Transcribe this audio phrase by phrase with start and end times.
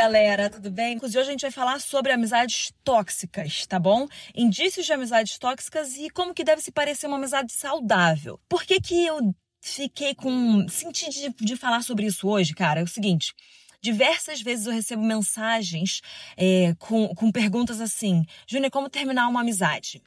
[0.00, 0.98] galera, tudo bem?
[1.02, 4.08] Hoje a gente vai falar sobre amizades tóxicas, tá bom?
[4.34, 8.40] Indícios de amizades tóxicas e como que deve se parecer uma amizade saudável.
[8.48, 9.18] Por que que eu
[9.60, 10.66] fiquei com...
[10.70, 12.80] senti de, de falar sobre isso hoje, cara?
[12.80, 13.34] É o seguinte...
[13.82, 16.02] Diversas vezes eu recebo mensagens
[16.36, 20.02] é, com, com perguntas assim: Júnior, como terminar uma amizade?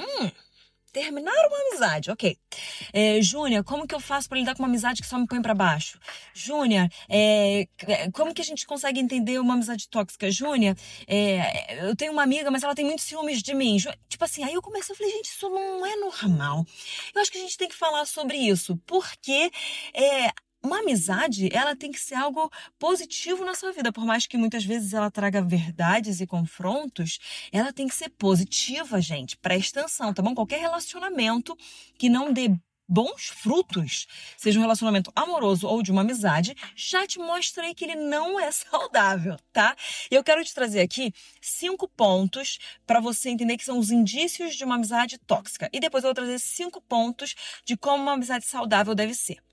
[0.00, 0.30] Hum,
[0.98, 2.36] terminar uma amizade, ok.
[2.92, 5.40] É, Júnior, como que eu faço para lidar com uma amizade que só me põe
[5.40, 5.98] para baixo?
[6.34, 7.68] Júnior, é,
[8.12, 10.30] como que a gente consegue entender uma amizade tóxica?
[10.30, 10.76] Júnior,
[11.06, 13.76] é, eu tenho uma amiga, mas ela tem muitos ciúmes de mim.
[14.08, 16.66] Tipo assim, aí eu comecei a falar, gente, isso não é normal.
[17.14, 19.50] Eu acho que a gente tem que falar sobre isso, porque
[19.94, 24.36] é, uma amizade, ela tem que ser algo positivo na sua vida, por mais que
[24.36, 27.18] muitas vezes ela traga verdades e confrontos,
[27.52, 29.36] ela tem que ser positiva, gente.
[29.36, 30.34] Presta atenção, tá bom?
[30.34, 31.56] Qualquer relacionamento
[31.96, 32.50] que não dê
[32.88, 37.84] bons frutos, seja um relacionamento amoroso ou de uma amizade, já te mostra aí que
[37.84, 39.76] ele não é saudável, tá?
[40.10, 44.64] Eu quero te trazer aqui cinco pontos para você entender que são os indícios de
[44.64, 45.68] uma amizade tóxica.
[45.72, 47.34] E depois eu vou trazer cinco pontos
[47.64, 49.47] de como uma amizade saudável deve ser.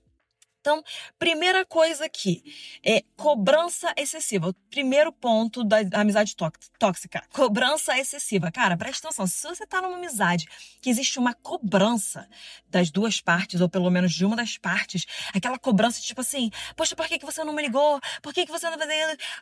[0.66, 0.82] Então,
[1.16, 2.42] primeira coisa aqui
[2.84, 4.52] é cobrança excessiva.
[4.68, 6.34] Primeiro ponto da amizade
[6.76, 8.50] tóxica, cobrança excessiva.
[8.50, 10.48] Cara, presta atenção, se você tá numa amizade
[10.80, 12.28] que existe uma cobrança
[12.68, 16.96] das duas partes, ou pelo menos de uma das partes, aquela cobrança tipo assim, poxa,
[16.96, 18.00] por que, que você não me ligou?
[18.20, 18.76] Por que, que você não...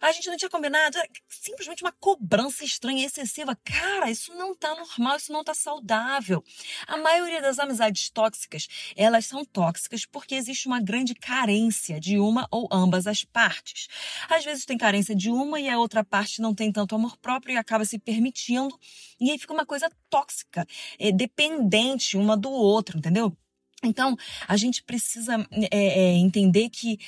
[0.03, 0.99] A gente não tinha combinado.
[1.27, 3.57] Simplesmente uma cobrança estranha e excessiva.
[3.65, 6.45] Cara, isso não tá normal, isso não tá saudável.
[6.87, 12.19] A maioria das amizades tóxicas, elas são tóxicas porque existe uma grande de carência de
[12.19, 13.89] uma ou ambas as partes.
[14.29, 17.55] Às vezes tem carência de uma e a outra parte não tem tanto amor próprio
[17.55, 18.79] e acaba se permitindo,
[19.21, 20.67] e aí fica uma coisa tóxica,
[20.99, 23.35] é, dependente uma do outro, entendeu?
[23.83, 24.17] Então,
[24.49, 26.99] a gente precisa é, é, entender que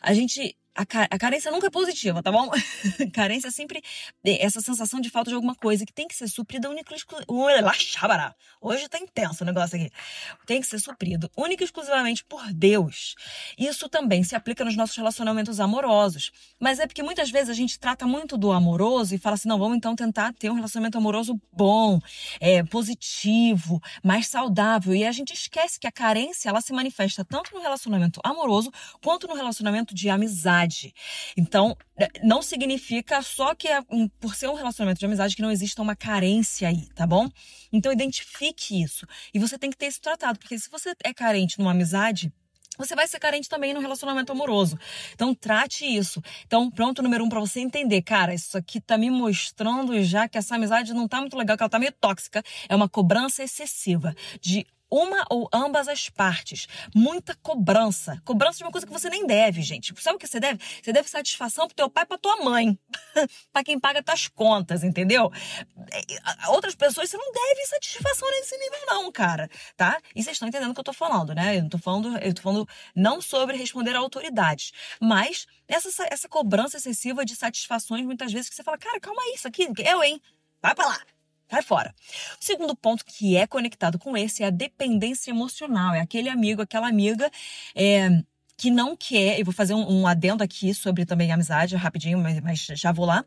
[0.00, 2.50] a gente a, a, carência nunca é positiva, tá bom?
[3.12, 3.82] carência é sempre
[4.24, 8.34] essa sensação de falta de alguma coisa que tem que ser suprida única exclusivamente.
[8.60, 9.90] Hoje tá intenso o negócio aqui.
[10.46, 13.14] Tem que ser suprido única e exclusivamente por Deus.
[13.58, 16.32] Isso também se aplica nos nossos relacionamentos amorosos.
[16.58, 19.58] Mas é porque muitas vezes a gente trata muito do amoroso e fala assim: não,
[19.58, 22.00] vamos então tentar ter um relacionamento amoroso bom,
[22.40, 24.94] é, positivo, mais saudável.
[24.94, 28.72] E a gente esquece que a carência ela se manifesta tanto no relacionamento amoroso
[29.02, 30.94] quanto no relacionamento de amizade amizade.
[31.36, 33.80] Então, é, não significa só que é,
[34.20, 37.28] por ser um relacionamento de amizade que não exista uma carência aí, tá bom?
[37.72, 39.06] Então, identifique isso.
[39.32, 42.32] E você tem que ter isso tratado, porque se você é carente numa amizade,
[42.78, 44.78] você vai ser carente também no relacionamento amoroso.
[45.14, 46.22] Então, trate isso.
[46.46, 50.38] Então, pronto, número um, para você entender, cara, isso aqui tá me mostrando já que
[50.38, 52.42] essa amizade não tá muito legal, que ela tá meio tóxica.
[52.68, 56.68] É uma cobrança excessiva de uma ou ambas as partes.
[56.94, 58.20] Muita cobrança.
[58.26, 59.94] Cobrança de uma coisa que você nem deve, gente.
[60.02, 60.62] Sabe o que você deve?
[60.82, 62.78] Você deve satisfação pro teu pai e pra tua mãe.
[63.50, 65.32] para quem paga tuas contas, entendeu?
[66.48, 69.48] Outras pessoas você não deve satisfação nesse nível, não, cara.
[69.76, 69.98] Tá?
[70.14, 71.56] E vocês estão entendendo o que eu tô falando, né?
[71.56, 76.28] Eu não tô falando, eu tô falando não sobre responder a autoridades, mas essa, essa
[76.28, 80.02] cobrança excessiva de satisfações, muitas vezes, que você fala, cara, calma aí, isso aqui, eu,
[80.02, 80.20] hein?
[80.60, 81.00] Vai pra lá.
[81.52, 81.94] Sai fora.
[82.40, 85.94] O segundo ponto que é conectado com esse é a dependência emocional.
[85.94, 87.30] É aquele amigo, aquela amiga
[87.74, 88.08] é,
[88.56, 89.38] que não quer.
[89.38, 93.04] Eu vou fazer um, um, adendo aqui sobre também amizade, rapidinho, mas, mas já vou
[93.04, 93.22] lá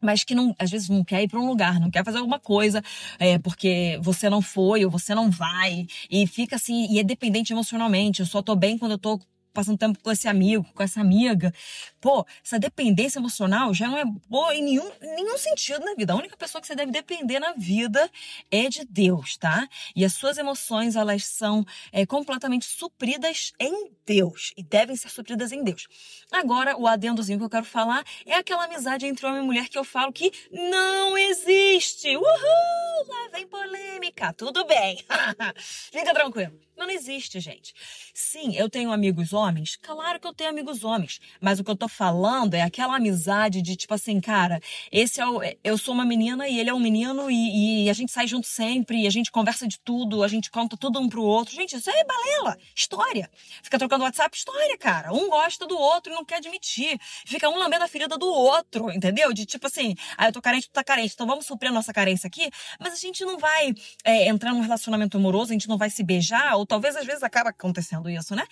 [0.00, 2.38] mas que não, às vezes não quer ir para um lugar, não quer fazer alguma
[2.38, 2.80] coisa,
[3.18, 7.52] é, porque você não foi ou você não vai, e fica assim, e é dependente
[7.52, 8.20] emocionalmente.
[8.20, 9.20] Eu só tô bem quando eu tô
[9.58, 11.52] passando tempo com esse amigo, com essa amiga.
[12.00, 16.12] Pô, essa dependência emocional já não é boa em nenhum, nenhum sentido na vida.
[16.12, 18.08] A única pessoa que você deve depender na vida
[18.52, 19.68] é de Deus, tá?
[19.96, 25.50] E as suas emoções, elas são é, completamente supridas em Deus e devem ser supridas
[25.50, 25.88] em Deus.
[26.30, 29.76] Agora, o adendozinho que eu quero falar é aquela amizade entre homem e mulher que
[29.76, 32.16] eu falo que não existe.
[32.16, 33.08] Uhul!
[33.08, 34.32] Lá vem polêmica.
[34.34, 35.04] Tudo bem.
[35.58, 36.67] Fica tranquilo.
[36.78, 37.74] Não existe, gente.
[38.14, 39.76] Sim, eu tenho amigos homens.
[39.82, 41.18] Claro que eu tenho amigos homens.
[41.40, 44.60] Mas o que eu tô falando é aquela amizade de tipo assim, cara,
[44.92, 45.40] esse é o.
[45.64, 48.46] Eu sou uma menina e ele é um menino e, e a gente sai junto
[48.46, 51.52] sempre, a gente conversa de tudo, a gente conta tudo um pro outro.
[51.52, 52.56] Gente, isso é balela.
[52.76, 53.28] História.
[53.60, 55.12] Fica trocando WhatsApp, história, cara.
[55.12, 56.96] Um gosta do outro e não quer admitir.
[57.26, 59.32] Fica um lambendo a ferida do outro, entendeu?
[59.32, 61.92] De tipo assim, ah, eu tô carente, tu tá carente, então vamos suprir a nossa
[61.92, 62.48] carência aqui.
[62.78, 63.74] Mas a gente não vai
[64.04, 67.22] é, entrar num relacionamento amoroso, a gente não vai se beijar ou talvez às vezes
[67.22, 68.46] acaba acontecendo isso, né?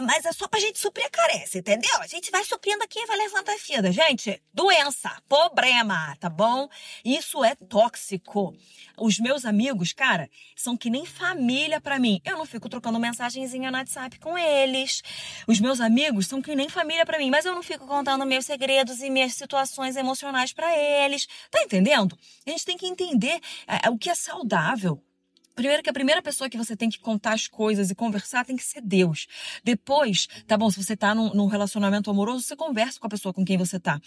[0.00, 1.94] Mas é só pra gente suprir a carência, entendeu?
[2.00, 3.92] A gente vai suprindo aqui e vai levando a vida.
[3.92, 6.68] Gente, doença, problema, tá bom?
[7.04, 8.56] Isso é tóxico.
[8.96, 12.20] Os meus amigos, cara, são que nem família para mim.
[12.24, 15.02] Eu não fico trocando mensagenzinha no WhatsApp com eles.
[15.46, 18.46] Os meus amigos são que nem família para mim, mas eu não fico contando meus
[18.46, 21.26] segredos e minhas situações emocionais para eles.
[21.50, 22.18] Tá entendendo?
[22.46, 25.02] A gente tem que entender é, o que é saudável.
[25.54, 28.56] Primeiro que a primeira pessoa que você tem que contar as coisas e conversar tem
[28.56, 29.26] que ser Deus.
[29.62, 33.32] Depois, tá bom, se você tá num, num, relacionamento amoroso, você conversa com a pessoa
[33.32, 34.00] com quem você tá.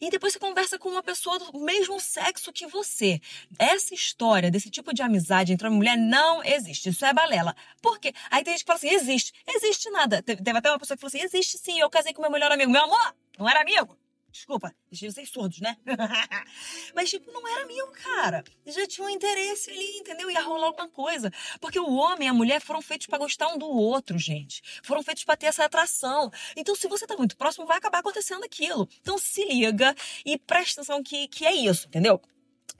[0.00, 3.20] E depois você conversa com uma pessoa do mesmo sexo que você.
[3.58, 6.90] Essa história desse tipo de amizade entre uma mulher não existe.
[6.90, 7.54] Isso é balela.
[7.80, 8.14] Por quê?
[8.30, 9.32] Aí tem gente que fala assim, existe.
[9.46, 10.22] Existe nada.
[10.22, 12.70] Teve até uma pessoa que falou assim, existe sim, eu casei com meu melhor amigo.
[12.70, 13.96] Meu amor, não era amigo.
[14.32, 15.76] Desculpa, vocês surdos, né?
[16.96, 18.42] Mas, tipo, não era meu, cara.
[18.66, 20.30] Já tinha um interesse ali, entendeu?
[20.30, 21.30] Ia rolar alguma coisa.
[21.60, 24.62] Porque o homem e a mulher foram feitos para gostar um do outro, gente.
[24.82, 26.30] Foram feitos para ter essa atração.
[26.56, 28.88] Então, se você tá muito próximo, vai acabar acontecendo aquilo.
[29.02, 29.94] Então, se liga
[30.24, 32.20] e presta atenção que, que é isso, entendeu?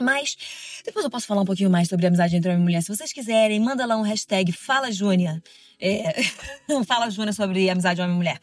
[0.00, 0.37] Mas
[0.85, 2.83] depois eu posso falar um pouquinho mais sobre a amizade entre homem e mulher.
[2.83, 5.43] Se vocês quiserem, manda lá um hashtag Fala Júnia.
[5.81, 6.23] É,
[6.87, 8.41] fala Júnia sobre amizade homem e mulher.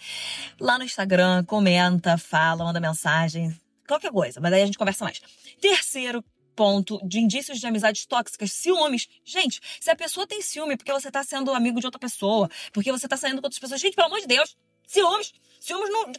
[0.60, 3.56] Lá no Instagram, comenta, fala, manda mensagem,
[3.88, 4.40] qualquer coisa.
[4.40, 5.22] Mas aí a gente conversa mais.
[5.62, 6.24] Terceiro
[6.60, 9.07] ponto de indícios de amizades tóxicas, ciúmes.
[9.24, 12.92] Gente, se a pessoa tem ciúme porque você tá sendo amigo de outra pessoa, porque
[12.92, 14.57] você tá saindo com outras pessoas, gente, pelo amor de Deus,
[14.89, 15.33] ciúmes.
[15.59, 16.12] Ciúmes não.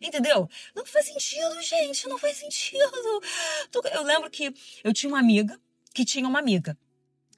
[0.00, 0.48] Entendeu?
[0.74, 2.08] Não faz sentido, gente.
[2.08, 3.22] Não faz sentido.
[3.92, 4.54] Eu lembro que
[4.84, 5.58] eu tinha uma amiga
[5.92, 6.76] que tinha uma amiga.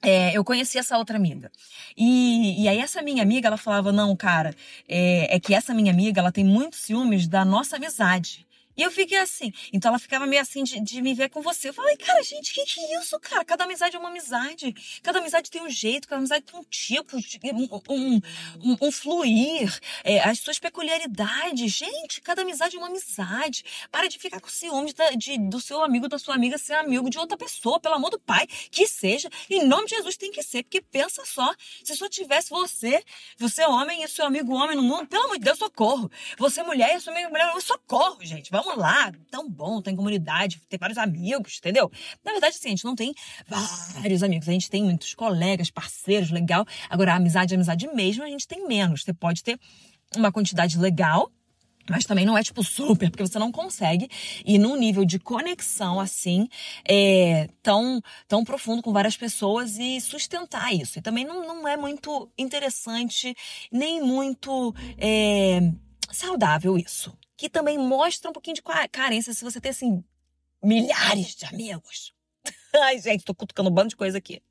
[0.01, 1.51] É, eu conheci essa outra amiga.
[1.97, 4.55] E, e aí essa minha amiga, ela falava, não, cara,
[4.87, 8.47] é, é que essa minha amiga, ela tem muitos ciúmes da nossa amizade.
[8.79, 9.51] E eu fiquei assim.
[9.73, 11.67] Então ela ficava meio assim de, de me ver com você.
[11.67, 13.43] Eu falei, cara, gente, que que é isso, cara?
[13.43, 14.73] Cada amizade é uma amizade.
[15.03, 17.17] Cada amizade tem um jeito, cada amizade tem um tipo,
[17.53, 18.21] um,
[18.63, 21.73] um, um, fluir, é, as suas peculiaridades.
[21.73, 23.65] Gente, cada amizade é uma amizade.
[23.91, 27.09] Para de ficar com ciúmes da, de, do seu amigo, da sua amiga ser amigo
[27.09, 29.29] de outra pessoa, pelo amor do pai, que seja.
[29.49, 31.53] Em nome de Jesus tem que ser, porque pensa só,
[31.83, 33.03] se só tivesse você,
[33.37, 36.09] você homem e seu amigo homem no mundo, pelo amor de Deus, socorro.
[36.37, 38.49] Você mulher e sua amiga mulher, socorro, gente.
[38.49, 41.91] Vamos lá, tão bom, tem comunidade, tem vários amigos, entendeu?
[42.23, 43.13] Na verdade, assim, a gente não tem
[43.47, 46.65] vários amigos, a gente tem muitos colegas, parceiros, legal.
[46.89, 49.03] Agora, a amizade, a amizade mesmo, a gente tem menos.
[49.03, 49.59] Você pode ter
[50.15, 51.31] uma quantidade legal,
[51.89, 54.07] mas também não é tipo super, porque você não consegue
[54.45, 56.47] ir num nível de conexão assim,
[56.87, 60.99] é, tão, tão profundo com várias pessoas e sustentar isso.
[60.99, 63.35] E também não, não é muito interessante,
[63.71, 65.71] nem muito é,
[66.11, 70.03] saudável isso que também mostra um pouquinho de carência se você tem, assim,
[70.61, 72.13] milhares de amigos.
[72.75, 74.43] Ai, gente, tô cutucando um bando de coisa aqui.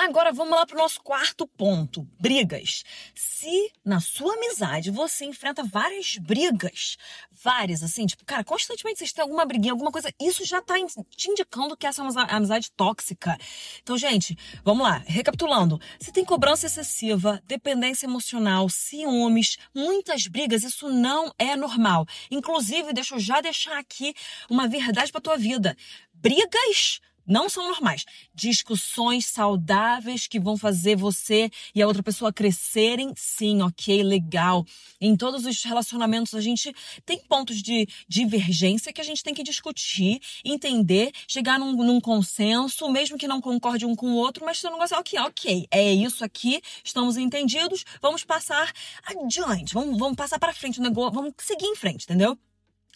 [0.00, 2.84] Agora vamos lá para o nosso quarto ponto: brigas.
[3.16, 6.96] Se na sua amizade você enfrenta várias brigas,
[7.32, 10.74] várias, assim, tipo, cara, constantemente vocês têm alguma briguinha, alguma coisa, isso já tá
[11.16, 13.36] te indicando que essa é uma amizade tóxica.
[13.82, 20.88] Então, gente, vamos lá, recapitulando: se tem cobrança excessiva, dependência emocional, ciúmes, muitas brigas, isso
[20.88, 22.06] não é normal.
[22.30, 24.14] Inclusive, deixa eu já deixar aqui
[24.48, 25.76] uma verdade para tua vida.
[26.14, 28.04] Brigas não são normais.
[28.34, 34.64] Discussões saudáveis que vão fazer você e a outra pessoa crescerem, sim, ok, legal.
[35.00, 39.42] Em todos os relacionamentos a gente tem pontos de divergência que a gente tem que
[39.42, 44.58] discutir, entender, chegar num, num consenso, mesmo que não concorde um com o outro, mas
[44.58, 48.72] você não gosta, ok, ok, é isso aqui, estamos entendidos, vamos passar
[49.04, 52.38] adiante, vamos, vamos passar para frente o negócio, vamos seguir em frente, entendeu?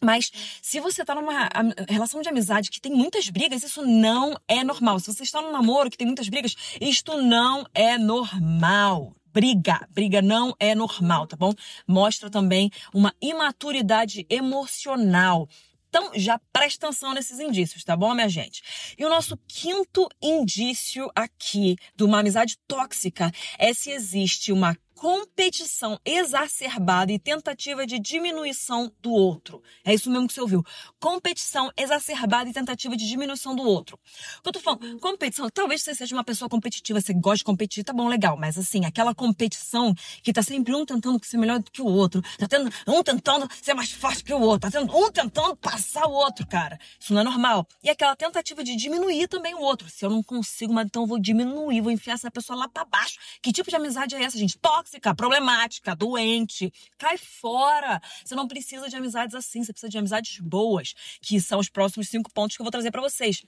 [0.03, 1.49] Mas se você tá numa
[1.89, 4.99] relação de amizade que tem muitas brigas, isso não é normal.
[4.99, 9.15] Se você está num namoro que tem muitas brigas, isto não é normal.
[9.33, 11.55] Briga, briga não é normal, tá bom?
[11.87, 15.49] Mostra também uma imaturidade emocional.
[15.89, 18.63] Então, já presta atenção nesses indícios, tá bom, minha gente?
[18.99, 25.99] E o nosso quinto indício aqui de uma amizade tóxica é se existe uma competição
[26.05, 29.61] exacerbada e tentativa de diminuição do outro.
[29.85, 30.63] É isso mesmo que você ouviu.
[31.01, 33.99] Competição exacerbada e tentativa de diminuição do outro.
[34.45, 37.83] Quando eu tô falando competição, talvez você seja uma pessoa competitiva, você gosta de competir,
[37.83, 38.37] tá bom, legal.
[38.37, 39.93] Mas assim, aquela competição
[40.23, 42.23] que tá sempre um tentando ser melhor do que o outro.
[42.39, 44.71] Tá tendo um tentando ser mais forte que o outro.
[44.71, 46.79] Tá tendo um tentando passar o outro, cara.
[47.01, 47.67] Isso não é normal.
[47.83, 49.91] E aquela tentativa de diminuir também o outro.
[49.91, 52.85] Se eu não consigo, mas então eu vou diminuir, vou enfiar essa pessoa lá para
[52.85, 53.19] baixo.
[53.43, 54.57] Que tipo de amizade é essa, gente?
[54.59, 56.73] Tóxica tóxica, problemática, doente.
[56.99, 58.01] Cai fora.
[58.25, 62.09] Você não precisa de amizades assim, você precisa de amizades boas, que são os próximos
[62.09, 63.43] cinco pontos que eu vou trazer para vocês.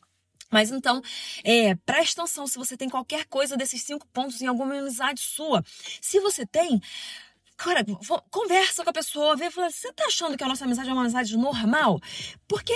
[0.51, 1.03] Mas então,
[1.43, 5.65] é, presta atenção se você tem qualquer coisa desses cinco pontos em alguma amizade sua.
[6.01, 6.81] Se você tem,
[7.57, 7.85] cara,
[8.31, 11.03] conversa com a pessoa, vê, fala, você tá achando que a nossa amizade é uma
[11.03, 12.01] amizade normal?
[12.47, 12.75] Porque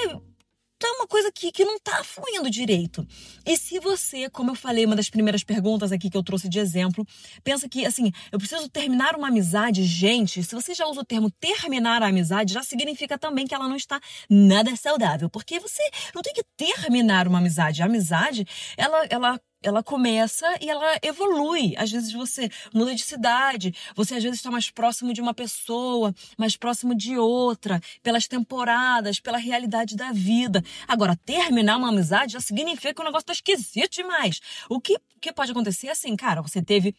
[0.87, 3.07] é uma coisa que, que não tá fluindo direito.
[3.45, 6.59] E se você, como eu falei, uma das primeiras perguntas aqui que eu trouxe de
[6.59, 7.07] exemplo,
[7.43, 11.31] pensa que, assim, eu preciso terminar uma amizade, gente, se você já usa o termo
[11.31, 15.29] terminar a amizade, já significa também que ela não está nada saudável.
[15.29, 15.83] Porque você
[16.15, 17.83] não tem que terminar uma amizade.
[17.83, 21.75] A amizade, ela, ela ela começa e ela evolui.
[21.77, 26.15] Às vezes você muda de cidade, você às vezes está mais próximo de uma pessoa,
[26.37, 30.63] mais próximo de outra, pelas temporadas, pela realidade da vida.
[30.87, 34.41] Agora, terminar uma amizade já significa que o negócio tá esquisito demais.
[34.69, 36.95] O que, que pode acontecer é assim, cara, você teve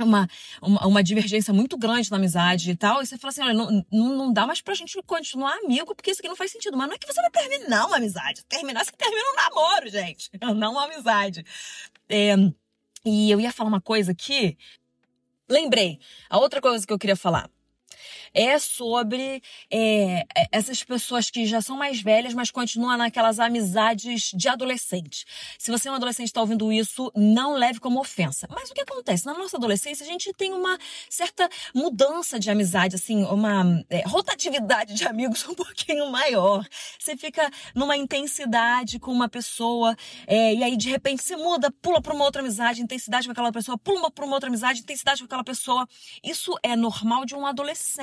[0.00, 0.28] uma,
[0.60, 3.84] uma, uma, divergência muito grande na amizade e tal, e você fala assim, olha, não,
[3.90, 6.76] não dá mais pra gente continuar amigo, porque isso aqui não faz sentido.
[6.76, 8.44] Mas não é que você vai terminar uma amizade.
[8.46, 10.30] Terminar, você termina um namoro, gente.
[10.56, 11.44] Não uma amizade.
[12.08, 12.34] É,
[13.04, 14.56] e eu ia falar uma coisa aqui.
[15.48, 15.98] Lembrei.
[16.28, 17.50] A outra coisa que eu queria falar
[18.32, 24.30] é sobre é, é, essas pessoas que já são mais velhas, mas continuam naquelas amizades
[24.34, 25.24] de adolescente.
[25.58, 28.46] Se você é um adolescente e está ouvindo isso, não leve como ofensa.
[28.50, 29.26] Mas o que acontece?
[29.26, 34.94] Na nossa adolescência, a gente tem uma certa mudança de amizade, assim, uma é, rotatividade
[34.94, 36.66] de amigos um pouquinho maior.
[36.98, 39.96] Você fica numa intensidade com uma pessoa,
[40.26, 43.52] é, e aí de repente você muda, pula para uma outra amizade, intensidade com aquela
[43.52, 45.86] pessoa, pula para uma outra amizade, intensidade com aquela pessoa.
[46.22, 47.93] Isso é normal de um adolescente.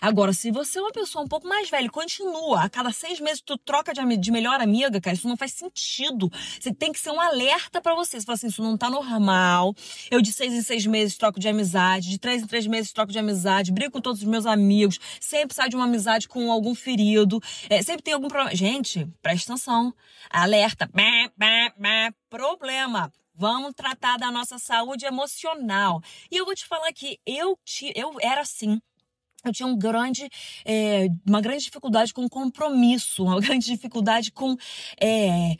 [0.00, 3.40] Agora, se você é uma pessoa um pouco mais velha, continua, a cada seis meses
[3.40, 6.30] tu troca de, de melhor amiga, cara, isso não faz sentido.
[6.60, 8.20] Você tem que ser um alerta para você.
[8.20, 9.74] Você fala assim, isso não tá normal.
[10.10, 13.12] Eu de seis em seis meses troco de amizade, de três em três meses troco
[13.12, 16.74] de amizade, brigo com todos os meus amigos, sempre sai de uma amizade com algum
[16.74, 18.54] ferido, é, sempre tem algum problema.
[18.54, 19.94] Gente, presta atenção.
[20.30, 20.88] Alerta.
[22.28, 23.12] Problema.
[23.34, 26.00] Vamos tratar da nossa saúde emocional.
[26.30, 28.80] E eu vou te falar que eu, te, eu era assim
[29.48, 30.28] eu tinha um grande,
[30.64, 34.56] é, uma grande dificuldade com compromisso, uma grande dificuldade com.
[35.00, 35.56] É,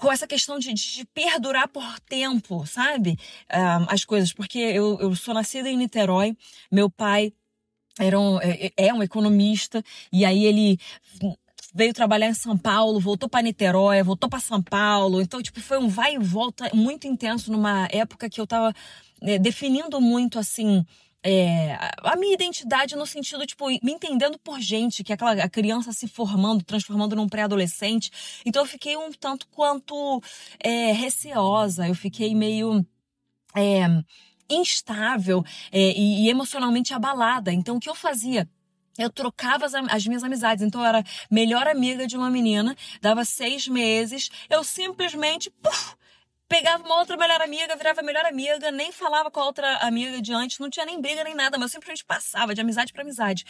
[0.00, 3.16] com essa questão de, de, perdurar por tempo, sabe?
[3.54, 4.32] Um, as coisas.
[4.32, 6.36] Porque eu, eu sou nascida em Niterói,
[6.72, 7.32] meu pai
[7.98, 10.78] era um, é, é um economista, e aí ele
[11.76, 15.20] veio trabalhar em São Paulo, voltou para Niterói, voltou para São Paulo.
[15.20, 18.74] Então, tipo, foi um vai e volta muito intenso numa época que eu tava
[19.20, 20.84] é, definindo muito assim
[21.24, 25.48] é, a minha identidade no sentido, tipo, me entendendo por gente, que é aquela a
[25.48, 28.10] criança se formando, transformando num pré-adolescente.
[28.44, 30.22] Então eu fiquei um tanto quanto
[30.60, 32.86] é, receosa, eu fiquei meio.
[33.54, 33.86] É,
[34.48, 37.52] instável é, e, e emocionalmente abalada.
[37.52, 38.48] Então, o que eu fazia?
[38.98, 40.64] eu trocava as, as, minhas amizades.
[40.64, 45.52] Então, eu era melhor amiga de uma menina, dava seis meses, eu simplesmente
[46.48, 50.32] pegava uma outra melhor amiga, virava melhor amiga, nem falava com a outra amiga de
[50.32, 53.44] antes, não tinha nem briga nem nada, mas eu simplesmente passava de amizade para amizade.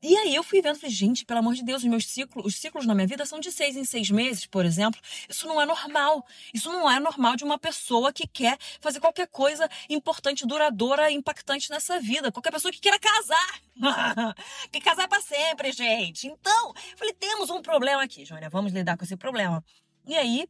[0.00, 2.54] E aí eu fui vendo, falei, gente, pelo amor de Deus, os meus ciclos, os
[2.54, 5.00] ciclos na minha vida são de seis em seis meses, por exemplo.
[5.28, 6.24] Isso não é normal.
[6.54, 11.68] Isso não é normal de uma pessoa que quer fazer qualquer coisa importante, duradoura, impactante
[11.70, 12.30] nessa vida.
[12.30, 13.60] Qualquer pessoa que queira casar.
[14.70, 16.28] que casar para sempre, gente.
[16.28, 19.64] Então, falei, temos um problema aqui, Jônia, vamos lidar com esse problema.
[20.06, 20.48] E aí,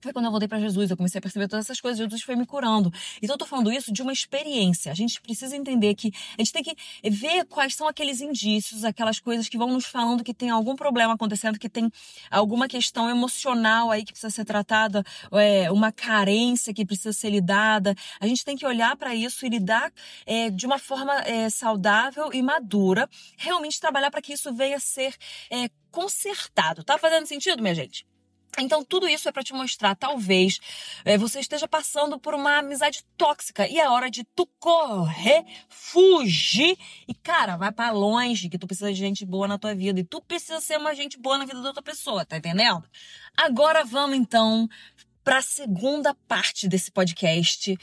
[0.00, 2.36] foi quando eu voltei para Jesus, eu comecei a perceber todas essas coisas, Jesus foi
[2.36, 2.92] me curando.
[3.20, 4.92] Então eu tô falando isso de uma experiência.
[4.92, 6.76] A gente precisa entender que a gente tem que
[7.10, 11.14] ver quais são aqueles indícios, aquelas coisas que vão nos falando que tem algum problema
[11.14, 11.90] acontecendo, que tem
[12.30, 17.94] alguma questão emocional aí que precisa ser tratada, é, uma carência que precisa ser lidada.
[18.20, 19.92] A gente tem que olhar para isso e lidar
[20.26, 24.80] é, de uma forma é, saudável e madura, realmente trabalhar para que isso venha a
[24.80, 25.14] ser
[25.50, 26.84] é, consertado.
[26.84, 28.06] Tá fazendo sentido, minha gente?
[28.56, 30.58] Então, tudo isso é para te mostrar, talvez
[31.04, 36.76] é, você esteja passando por uma amizade tóxica e é hora de tu correr, fugir
[37.06, 40.04] e, cara, vai para longe, que tu precisa de gente boa na tua vida e
[40.04, 42.84] tu precisa ser uma gente boa na vida da outra pessoa, tá entendendo?
[43.36, 44.68] Agora vamos então
[45.22, 47.76] para a segunda parte desse podcast,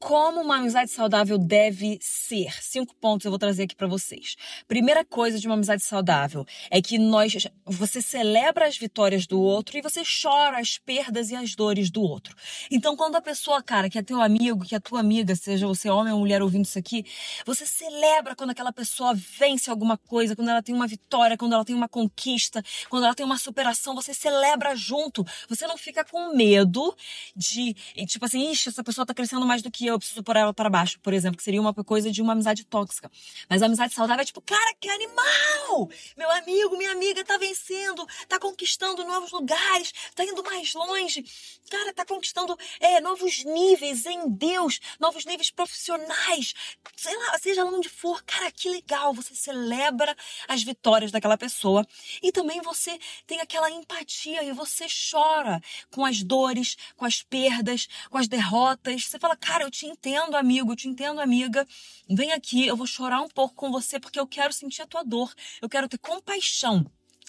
[0.00, 2.50] como uma amizade saudável deve ser.
[2.62, 4.34] Cinco pontos eu vou trazer aqui para vocês.
[4.66, 9.76] Primeira coisa de uma amizade saudável é que nós você celebra as vitórias do outro
[9.76, 12.34] e você chora as perdas e as dores do outro.
[12.70, 15.90] Então, quando a pessoa, cara, que é teu amigo, que é tua amiga, seja você
[15.90, 17.04] homem ou mulher ouvindo isso aqui,
[17.44, 21.64] você celebra quando aquela pessoa vence alguma coisa, quando ela tem uma vitória, quando ela
[21.64, 25.26] tem uma conquista, quando ela tem uma superação, você celebra junto.
[25.46, 26.96] Você não fica com medo
[27.36, 27.74] de,
[28.06, 30.68] tipo assim, ixi, essa pessoa tá crescendo mais do que eu preciso pôr ela para
[30.68, 33.10] baixo, por exemplo, que seria uma coisa de uma amizade tóxica.
[33.48, 35.88] Mas a amizade saudável é tipo, cara, que animal!
[36.16, 41.24] Meu amigo, minha amiga tá vencendo, tá conquistando novos lugares, tá indo mais longe,
[41.70, 46.54] cara, tá conquistando é, novos níveis em Deus, novos níveis profissionais,
[46.96, 50.16] sei lá, seja lá onde for, cara, que legal, você celebra
[50.48, 51.86] as vitórias daquela pessoa
[52.22, 57.88] e também você tem aquela empatia e você chora com as dores, com as perdas,
[58.10, 59.06] com as derrotas.
[59.06, 61.66] Você fala, cara, eu te entendo, amigo, te entendo, amiga.
[62.08, 65.02] Vem aqui, eu vou chorar um pouco com você porque eu quero sentir a tua
[65.02, 66.84] dor, eu quero ter compaixão.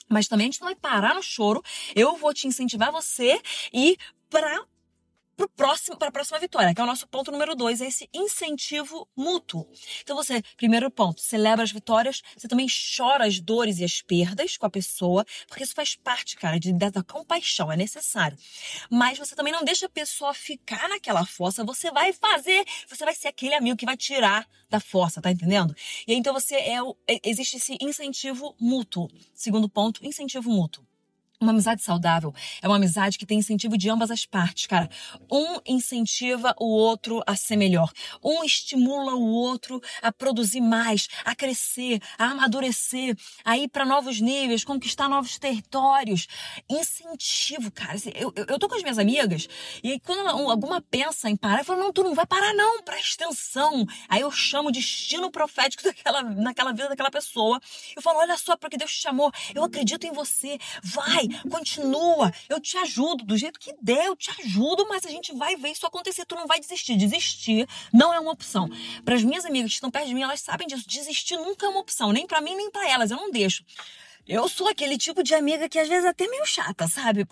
[0.10, 1.64] Mas também a gente não vai parar no choro.
[1.96, 3.42] Eu vou te incentivar você
[3.74, 3.98] e
[4.30, 4.66] para
[5.42, 9.08] para próximo, a próxima vitória, que é o nosso ponto número dois, é esse incentivo
[9.16, 9.68] mútuo.
[10.02, 14.58] Então você, primeiro ponto, celebra as vitórias, você também chora as dores e as perdas
[14.58, 18.38] com a pessoa, porque isso faz parte, cara, de, da compaixão, é necessário.
[18.90, 23.16] Mas você também não deixa a pessoa ficar naquela fossa, você vai fazer, você vai
[23.16, 25.76] ser aquele amigo que vai tirar da fossa, tá entendendo?
[26.08, 29.10] E aí, então você é, é existe esse incentivo mútuo.
[29.34, 30.91] Segundo ponto, incentivo mútuo.
[31.42, 32.32] Uma amizade saudável
[32.62, 34.88] é uma amizade que tem incentivo de ambas as partes, cara.
[35.30, 37.92] Um incentiva o outro a ser melhor.
[38.24, 44.22] Um estimula o outro a produzir mais, a crescer, a amadurecer, a ir para novos
[44.22, 46.28] níveis, conquistar novos territórios.
[46.70, 47.94] Incentivo, cara.
[47.94, 49.50] Assim, eu, eu, eu tô com as minhas amigas
[49.84, 53.26] e quando alguma pensa em parar, eu falo, não, tu não vai parar não, presta
[53.26, 53.84] atenção.
[54.08, 57.60] Aí eu chamo o destino profético daquela, naquela vida daquela pessoa.
[57.96, 59.32] Eu falo, olha só, porque Deus te chamou.
[59.56, 60.60] Eu acredito em você.
[60.84, 65.34] Vai, continua, eu te ajudo, do jeito que der, eu te ajudo, mas a gente
[65.34, 66.96] vai ver isso acontecer, tu não vai desistir.
[66.96, 68.70] Desistir não é uma opção.
[69.04, 70.88] Para as minhas amigas que estão perto de mim, elas sabem disso.
[70.88, 73.64] Desistir nunca é uma opção, nem para mim, nem para elas, eu não deixo.
[74.28, 77.28] Eu sou aquele tipo de amiga que às vezes é até meio chata, sabe?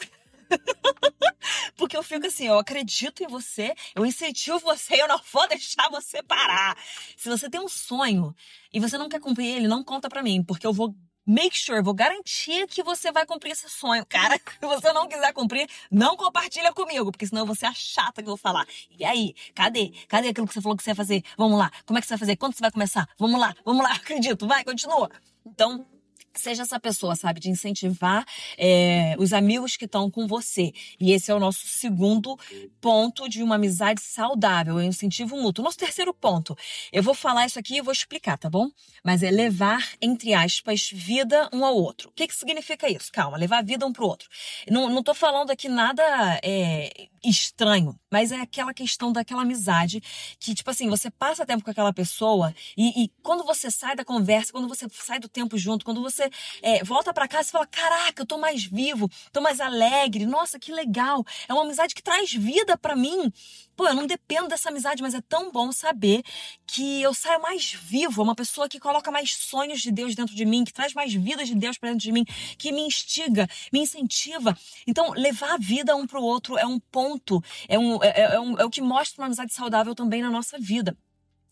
[1.75, 5.89] Porque eu fico assim, eu acredito em você, eu incentivo você eu não vou deixar
[5.89, 6.77] você parar.
[7.15, 8.35] Se você tem um sonho
[8.73, 10.95] e você não quer cumprir ele, não conta pra mim, porque eu vou
[11.29, 14.03] make sure, vou garantir que você vai cumprir esse sonho.
[14.07, 18.27] Cara, se você não quiser cumprir, não compartilha comigo, porque senão você é chata que
[18.27, 18.65] eu vou falar.
[18.97, 19.93] E aí, cadê?
[20.07, 21.23] Cadê aquilo que você falou que você ia fazer?
[21.37, 21.71] Vamos lá.
[21.85, 22.35] Como é que você vai fazer?
[22.35, 23.07] Quando você vai começar?
[23.17, 24.47] Vamos lá, vamos lá, acredito.
[24.47, 25.11] Vai, continua.
[25.45, 25.85] Então,
[26.33, 28.25] seja essa pessoa, sabe, de incentivar
[28.57, 30.71] é, os amigos que estão com você.
[30.99, 32.37] E esse é o nosso segundo
[32.79, 35.63] ponto de uma amizade saudável, o incentivo mútuo.
[35.63, 36.55] Nosso terceiro ponto,
[36.91, 38.69] eu vou falar isso aqui e vou explicar, tá bom?
[39.03, 42.09] Mas é levar, entre aspas, vida um ao outro.
[42.09, 43.11] O que, que significa isso?
[43.11, 44.29] Calma, levar vida um pro outro.
[44.69, 46.03] Não, não tô falando aqui nada
[46.43, 50.01] é, estranho, mas é aquela questão daquela amizade
[50.39, 54.05] que, tipo assim, você passa tempo com aquela pessoa e, e quando você sai da
[54.05, 56.29] conversa, quando você sai do tempo junto, quando você
[56.61, 60.59] é, volta para casa e fala: Caraca, eu tô mais vivo, tô mais alegre, nossa,
[60.59, 61.25] que legal.
[61.47, 63.31] É uma amizade que traz vida para mim.
[63.79, 66.21] Pô, eu não dependo dessa amizade, mas é tão bom saber
[66.67, 70.43] que eu saio mais vivo, uma pessoa que coloca mais sonhos de Deus dentro de
[70.43, 72.25] mim, que traz mais vida de Deus para dentro de mim,
[72.57, 74.53] que me instiga, me incentiva.
[74.85, 78.59] Então, levar a vida um pro outro é um ponto, é, um, é, é, um,
[78.59, 80.97] é o que mostra uma amizade saudável também na nossa vida.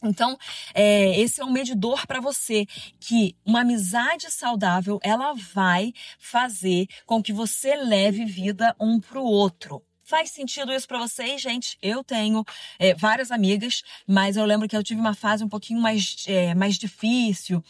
[0.04, 0.38] Então,
[0.74, 2.66] é, esse é um medidor para você
[3.00, 9.24] que uma amizade saudável ela vai fazer com que você leve vida um para o
[9.24, 9.87] outro.
[10.08, 11.78] Faz sentido isso para vocês, gente?
[11.82, 12.46] Eu tenho
[12.80, 16.56] é, várias amigas, mas eu lembro que eu tive uma fase um pouquinho mais, é,
[16.56, 17.62] mais difícil,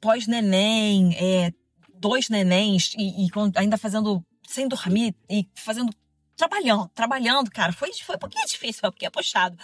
[0.00, 1.52] pós-neném, é,
[1.94, 5.92] dois nenéns, e, e ainda fazendo sem dormir e fazendo
[6.36, 7.72] trabalhando, trabalhando, cara.
[7.72, 9.56] Foi, foi um pouquinho difícil, foi um pouquinho puxado.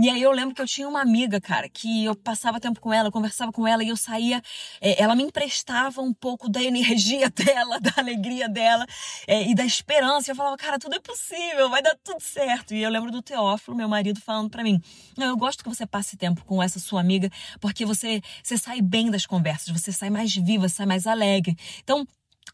[0.00, 2.92] E aí eu lembro que eu tinha uma amiga, cara, que eu passava tempo com
[2.92, 4.40] ela, conversava com ela e eu saía,
[4.80, 8.86] é, ela me emprestava um pouco da energia dela, da alegria dela
[9.26, 10.30] é, e da esperança.
[10.30, 12.74] Eu falava, cara, tudo é possível, vai dar tudo certo.
[12.74, 14.80] E eu lembro do Teófilo, meu marido, falando para mim:
[15.16, 17.28] Não, eu gosto que você passe tempo com essa sua amiga,
[17.60, 21.56] porque você, você sai bem das conversas, você sai mais viva, sai mais alegre.
[21.82, 22.06] Então,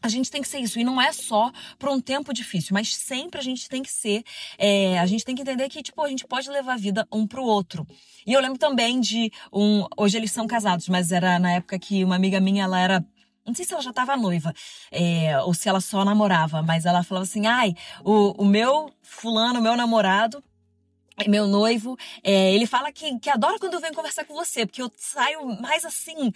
[0.04, 0.78] a gente tem que ser isso.
[0.78, 4.22] E não é só para um tempo difícil, mas sempre a gente tem que ser.
[4.58, 7.26] É, a gente tem que entender que, tipo, a gente pode levar a vida um
[7.26, 7.86] pro outro.
[8.26, 9.86] E eu lembro também de um.
[9.96, 13.04] Hoje eles são casados, mas era na época que uma amiga minha, ela era.
[13.46, 14.54] Não sei se ela já estava noiva,
[14.90, 19.60] é, ou se ela só namorava, mas ela falava assim: ai, o, o meu fulano,
[19.60, 20.42] meu namorado,
[21.28, 24.82] meu noivo, é, ele fala que, que adora quando eu venho conversar com você, porque
[24.82, 26.32] eu saio mais assim,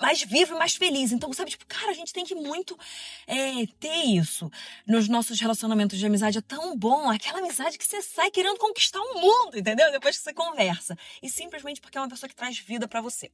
[0.00, 1.12] mais vivo e mais feliz.
[1.12, 2.78] Então, sabe, tipo, cara, a gente tem que muito
[3.26, 4.50] é, ter isso
[4.86, 6.38] nos nossos relacionamentos de amizade.
[6.38, 9.90] É tão bom aquela amizade que você sai querendo conquistar o mundo, entendeu?
[9.92, 10.96] Depois que você conversa.
[11.22, 13.30] E simplesmente porque é uma pessoa que traz vida para você.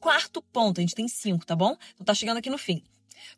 [0.00, 1.76] Quarto ponto, a gente tem cinco, tá bom?
[1.94, 2.82] Então tá chegando aqui no fim.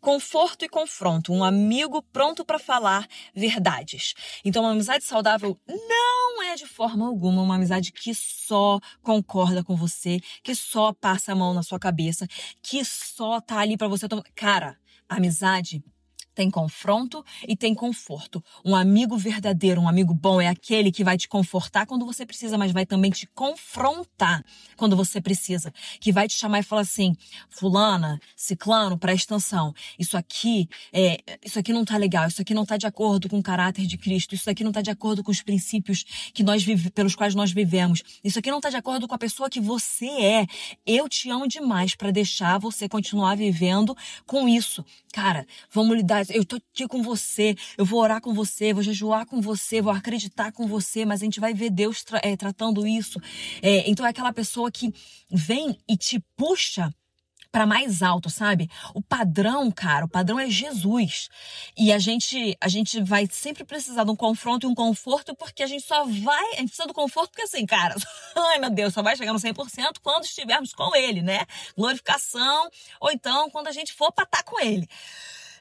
[0.01, 4.15] Conforto e confronto, um amigo pronto para falar verdades.
[4.45, 9.77] Então, uma amizade saudável não é de forma alguma uma amizade que só concorda com
[9.77, 12.27] você, que só passa a mão na sua cabeça,
[12.63, 14.25] que só tá ali para você tomar.
[14.35, 15.83] Cara, amizade
[16.39, 18.41] tem confronto e tem conforto.
[18.65, 22.57] Um amigo verdadeiro, um amigo bom é aquele que vai te confortar quando você precisa,
[22.57, 24.45] mas vai também te confrontar
[24.77, 25.75] quando você precisa.
[25.99, 27.17] Que vai te chamar e falar assim:
[27.51, 29.75] fulana, ciclano, presta atenção.
[29.99, 33.41] Isso aqui, é, isso aqui não tá legal, isso aqui não tá de acordo com
[33.41, 36.63] o caráter de Cristo, isso aqui não tá de acordo com os princípios que nós
[36.63, 38.01] vive, pelos quais nós vivemos.
[38.23, 40.47] Isso aqui não tá de acordo com a pessoa que você é.
[40.87, 44.85] Eu te amo demais para deixar você continuar vivendo com isso.
[45.13, 49.27] Cara, vamos lidar eu tô aqui com você, eu vou orar com você, vou jejuar
[49.27, 52.87] com você, vou acreditar com você, mas a gente vai ver Deus tra é, tratando
[52.87, 53.21] isso.
[53.63, 54.93] É, então é aquela pessoa que
[55.31, 56.93] vem e te puxa
[57.51, 58.71] para mais alto, sabe?
[58.95, 61.29] O padrão, cara, o padrão é Jesus.
[61.77, 65.63] E a gente, a gente vai sempre precisar de um confronto e um conforto, porque
[65.63, 67.95] a gente só vai, a gente precisa do conforto porque assim, cara,
[68.37, 71.47] ai meu Deus, só vai chegar no 100% quando estivermos com ele, né?
[71.77, 74.89] Glorificação, ou então quando a gente for para estar tá com ele.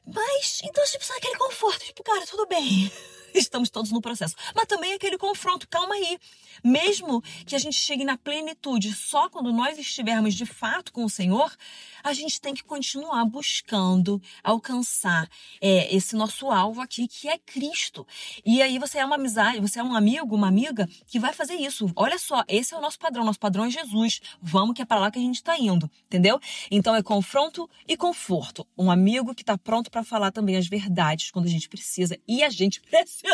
[0.08, 2.92] Mas, então a gente precisa daquele conforto, tipo, cara, tudo bem.
[3.38, 4.36] Estamos todos no processo.
[4.56, 6.18] Mas também aquele confronto, calma aí.
[6.64, 11.10] Mesmo que a gente chegue na plenitude só quando nós estivermos de fato com o
[11.10, 11.56] Senhor,
[12.04, 15.30] a gente tem que continuar buscando alcançar
[15.62, 18.08] é, esse nosso alvo aqui, que é Cristo.
[18.46, 21.56] E aí você é uma amizade, você é um amigo, uma amiga que vai fazer
[21.56, 21.92] isso.
[21.96, 24.20] Olha só, esse é o nosso padrão, nosso padrão é Jesus.
[24.42, 26.40] Vamos que é para lá que a gente está indo, entendeu?
[26.72, 28.66] Então é confronto e conforto.
[28.78, 32.18] Um amigo que está pronto para falar também as verdades quando a gente precisa.
[32.28, 33.27] E a gente precisa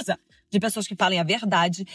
[0.50, 1.86] de pessoas que falem a verdade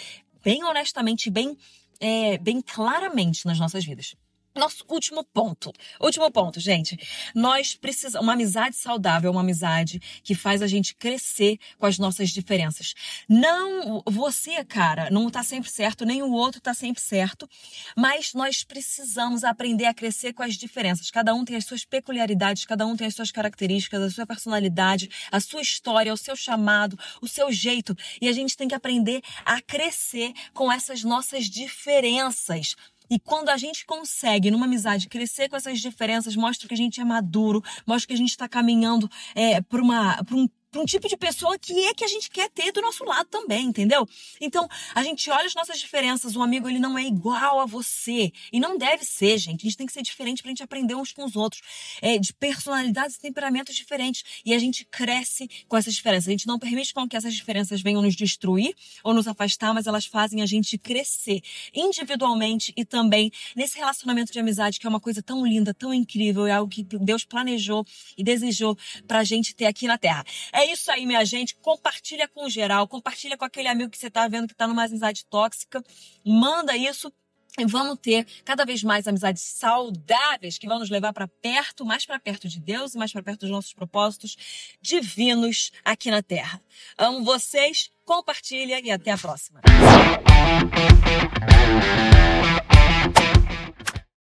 [0.45, 1.57] bem honestamente, bem,
[2.01, 4.15] é, bem claramente nas nossas vidas.
[4.59, 5.73] Nosso último ponto.
[6.01, 6.99] Último ponto, gente.
[7.35, 8.27] Nós precisamos.
[8.27, 12.93] Uma amizade saudável, uma amizade que faz a gente crescer com as nossas diferenças.
[13.29, 14.03] Não.
[14.07, 17.49] Você, cara, não tá sempre certo, nem o outro tá sempre certo.
[17.97, 21.11] Mas nós precisamos aprender a crescer com as diferenças.
[21.11, 25.09] Cada um tem as suas peculiaridades, cada um tem as suas características, a sua personalidade,
[25.31, 27.97] a sua história, o seu chamado, o seu jeito.
[28.21, 32.75] E a gente tem que aprender a crescer com essas nossas diferenças.
[33.11, 37.01] E quando a gente consegue, numa amizade, crescer com essas diferenças, mostra que a gente
[37.01, 41.59] é maduro, mostra que a gente está caminhando é, para um um tipo de pessoa
[41.59, 44.07] que é que a gente quer ter do nosso lado também, entendeu?
[44.41, 48.33] Então, a gente olha as nossas diferenças, o amigo ele não é igual a você.
[48.53, 49.63] E não deve ser, gente.
[49.63, 51.63] A gente tem que ser diferente pra gente aprender uns com os outros.
[52.03, 54.25] É, de personalidades e temperamentos diferentes.
[54.45, 56.29] E a gente cresce com essas diferenças.
[56.29, 59.87] A gente não permite com que essas diferenças venham nos destruir ou nos afastar, mas
[59.87, 61.41] elas fazem a gente crescer
[61.75, 66.47] individualmente e também nesse relacionamento de amizade, que é uma coisa tão linda, tão incrível,
[66.47, 67.85] é algo que Deus planejou
[68.17, 68.77] e desejou
[69.07, 70.25] pra gente ter aqui na Terra.
[70.65, 71.55] Isso aí, minha gente.
[71.57, 75.25] Compartilha com geral, compartilha com aquele amigo que você tá vendo que tá numa amizade
[75.27, 75.83] tóxica.
[76.25, 77.13] Manda isso
[77.59, 82.07] e vamos ter cada vez mais amizades saudáveis que vão nos levar para perto, mais
[82.07, 86.63] para perto de Deus e mais para perto dos nossos propósitos divinos aqui na Terra.
[86.97, 89.61] Amo vocês, compartilha e até a próxima.